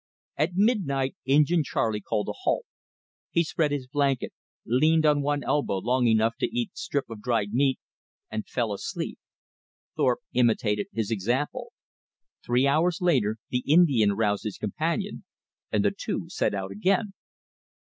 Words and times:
At 0.35 0.55
midnight 0.55 1.15
Injin 1.25 1.63
Charley 1.63 2.01
called 2.01 2.27
a 2.27 2.31
halt. 2.41 2.65
He 3.29 3.43
spread 3.43 3.69
his 3.71 3.85
blanket; 3.85 4.33
leaned 4.65 5.05
on 5.05 5.21
one 5.21 5.43
elbow 5.43 5.77
long 5.77 6.07
enough 6.07 6.35
to 6.39 6.47
eat 6.47 6.71
strip 6.75 7.07
of 7.07 7.21
dried 7.21 7.53
meat, 7.53 7.79
and 8.31 8.47
fell 8.47 8.73
asleep. 8.73 9.19
Thorpe 9.95 10.21
imitated 10.33 10.87
his 10.91 11.11
example. 11.11 11.71
Three 12.43 12.65
hours 12.65 12.97
later 12.99 13.37
the 13.51 13.63
Indian 13.67 14.13
roused 14.13 14.43
his 14.45 14.57
companion, 14.57 15.23
and 15.71 15.85
the 15.85 15.93
two 15.95 16.27
set 16.29 16.55
out 16.55 16.71
again. 16.71 17.13